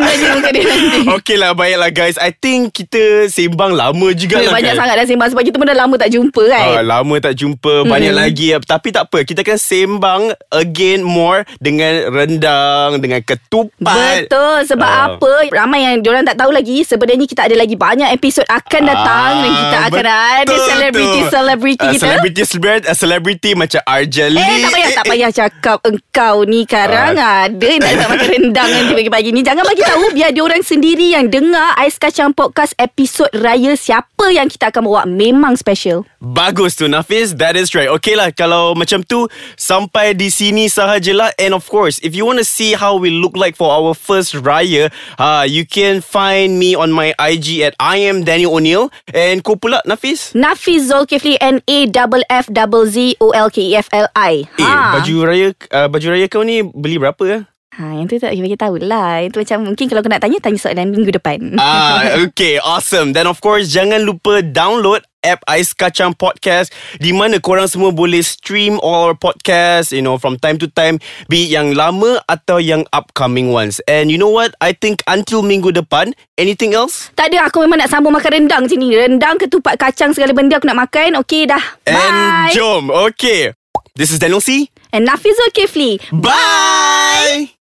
tuahkan 0.00 0.18
baju 0.18 0.26
muka 0.34 0.48
dia 0.50 0.62
nanti. 0.64 1.00
Okay 1.20 1.36
lah 1.36 1.52
baiklah 1.52 1.90
guys. 1.90 2.16
I 2.16 2.32
think 2.32 2.72
kita 2.72 3.00
sembang 3.26 3.72
lama 3.72 4.08
juga 4.12 4.36
Eh, 4.36 4.42
lah 4.42 4.52
Banyak 4.52 4.72
kan? 4.72 4.80
sangat 4.80 4.94
dah 4.96 5.06
sembang 5.06 5.28
Sebab 5.30 5.42
kita 5.42 5.56
pun 5.56 5.66
dah 5.66 5.76
lama 5.76 5.94
tak 5.94 6.10
jumpa 6.10 6.42
kan? 6.46 6.66
Ah, 6.72 6.82
lama 6.82 7.14
tak 7.18 7.34
jumpa 7.34 7.74
Banyak 7.84 8.12
lagi. 8.12 8.56
Tapi 8.56 8.88
tak 8.88 9.04
apa 9.04 9.18
Kita 9.20 9.40
akan 9.40 9.58
sembang 9.58 10.22
Again 10.50 11.00
more 11.00 11.42
Dengan 11.56 12.08
rendang 12.08 12.98
Dengan 12.98 13.20
ketupat. 13.20 14.26
Betul 14.26 14.56
Sebab 14.66 14.88
Ah. 14.88 15.06
apa? 15.12 15.32
Ramai 15.50 15.84
yang 15.84 16.00
Diorang 16.00 16.24
tak 16.24 16.36
tahu 16.36 16.50
lagi 16.50 16.82
Sebenarnya 16.82 17.24
kita 17.24 17.44
ada 17.44 17.54
lagi 17.54 17.74
Banyak 17.74 18.10
episod 18.10 18.44
akan 18.44 18.82
datang 18.84 19.32
Dan 19.38 19.50
kita 19.52 19.76
akan 19.86 20.06
ada 20.06 20.54
Selebriti-selebriti 20.66 21.82
uh, 21.82 21.92
kita. 21.92 22.02
Selebriti 22.02 22.42
Selebriti 22.42 22.86
uh, 22.86 22.96
Celebrity 22.96 23.50
macam 23.54 23.80
Arjali. 23.82 24.38
Eh 24.38 24.58
tak 24.60 24.70
payah 24.70 24.90
Tak 24.92 25.04
payah 25.06 25.30
cakap 25.30 25.78
Engkau 25.82 26.36
ni. 26.44 26.64
Karang 26.64 27.14
ada 27.14 27.66
yang 27.66 27.80
Tak 27.80 27.92
nak 27.96 28.08
makan 28.08 28.28
rendang 28.30 28.68
Nanti 28.70 28.92
pagi-pagi 28.94 29.30
ni. 29.30 29.40
Jangan 29.40 29.64
bagi 29.64 29.82
tahu 29.90 30.14
Biar 30.14 30.30
diorang 30.30 30.62
sendiri 30.62 31.18
Yang 31.18 31.26
dengar 31.40 31.72
Ais 31.74 31.98
Kacang 31.98 32.30
Podcast 32.30 32.78
Episod 32.78 33.26
Raya 33.34 33.74
Siapa 33.74 34.30
yang 34.30 34.46
kita 34.46 34.70
akan 34.70 34.86
bawa. 34.86 35.02
Memang 35.02 35.58
special. 35.58 36.06
Bagus 36.22 36.78
tu 36.78 36.86
Nafiz 36.86 37.34
That 37.34 37.58
is 37.58 37.74
right. 37.74 37.90
Okay 37.98 38.14
lah 38.14 38.30
Kalau 38.30 38.78
macam 38.78 39.02
tu 39.02 39.26
Sampai 39.58 40.14
di 40.14 40.30
sini 40.30 40.70
sahajalah. 40.70 41.34
And 41.42 41.58
of 41.58 41.66
course 41.66 41.98
If 42.06 42.14
you 42.14 42.22
want 42.22 42.38
to 42.38 42.46
see 42.46 42.78
How 42.78 42.94
we 42.94 43.10
look 43.10 43.34
like 43.34 43.58
For 43.58 43.66
our 43.66 43.98
first 43.98 44.38
Raya 44.38 44.94
uh, 45.18 45.42
You 45.50 45.66
can 45.66 45.98
find 45.98 46.62
me 46.62 46.78
On 46.78 46.94
my 46.94 47.10
IG 47.18 47.66
At 47.66 47.74
I 47.82 48.06
am 48.06 48.22
Daniel 48.22 48.54
O'Neill. 48.54 48.94
And 49.10 49.42
kau 49.42 49.58
pula 49.58 49.82
Nafiz 49.82 50.30
Nafiz 50.38 50.86
Zulkifli 50.86 51.34
N-A-F-F-Z-O-L-K-E-F-L-I 51.42 54.32
Eh 54.54 54.86
baju 54.94 55.14
raya 55.26 55.50
uh, 55.74 55.90
Baju 55.90 56.06
raya 56.14 56.30
kau 56.30 56.46
ni 56.46 56.62
Beli 56.62 56.94
berapa 57.00 57.24
ya? 57.26 57.49
Ha, 57.70 57.94
yang 57.94 58.10
tu 58.10 58.18
tak 58.18 58.34
bagi 58.34 58.58
tahu 58.58 58.82
lah. 58.82 59.22
Itu 59.22 59.38
macam 59.38 59.70
mungkin 59.70 59.86
kalau 59.86 60.02
kau 60.02 60.10
nak 60.10 60.18
tanya, 60.18 60.42
tanya 60.42 60.58
soalan 60.58 60.90
minggu 60.90 61.14
depan. 61.14 61.54
Ah, 61.54 62.02
okay, 62.26 62.58
awesome. 62.58 63.14
Then 63.14 63.30
of 63.30 63.38
course, 63.38 63.70
jangan 63.70 64.02
lupa 64.02 64.42
download 64.42 65.06
app 65.22 65.44
Ais 65.46 65.70
Kacang 65.70 66.16
Podcast 66.16 66.74
di 66.98 67.14
mana 67.14 67.38
korang 67.38 67.70
semua 67.70 67.94
boleh 67.94 68.26
stream 68.26 68.82
all 68.82 69.12
our 69.12 69.16
podcast, 69.16 69.94
you 69.94 70.02
know, 70.02 70.18
from 70.18 70.34
time 70.40 70.58
to 70.58 70.66
time, 70.66 70.98
be 71.30 71.46
it 71.46 71.54
yang 71.54 71.76
lama 71.78 72.18
atau 72.26 72.58
yang 72.58 72.82
upcoming 72.90 73.54
ones. 73.54 73.78
And 73.86 74.10
you 74.10 74.18
know 74.18 74.32
what? 74.32 74.56
I 74.58 74.74
think 74.74 75.06
until 75.06 75.46
minggu 75.46 75.70
depan, 75.70 76.10
anything 76.40 76.74
else? 76.74 77.14
Tak 77.14 77.30
ada, 77.30 77.46
aku 77.46 77.62
memang 77.62 77.86
nak 77.86 77.92
sambung 77.92 78.10
makan 78.10 78.44
rendang 78.44 78.66
macam 78.66 78.78
ni. 78.82 78.90
Rendang, 78.98 79.38
ketupat 79.38 79.78
kacang, 79.78 80.10
segala 80.10 80.34
benda 80.34 80.58
aku 80.58 80.66
nak 80.66 80.90
makan. 80.90 81.22
Okey 81.22 81.46
dah. 81.46 81.62
Bye. 81.86 81.94
And 81.94 82.18
jom, 82.50 82.90
okay. 82.90 83.54
This 83.94 84.10
is 84.10 84.18
Daniel 84.18 84.42
C. 84.42 84.70
And 84.90 85.06
Nafiz 85.06 85.38
Zulkifli. 85.38 86.02
Bye! 86.10 87.54